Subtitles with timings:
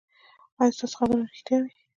[0.59, 1.71] ایا ستاسو خبر به ریښتیا وي؟